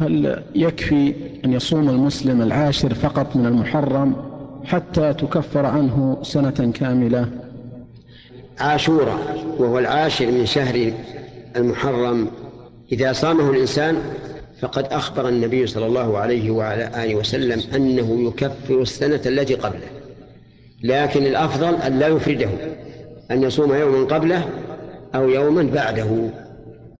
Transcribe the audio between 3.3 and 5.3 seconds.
من المحرم حتى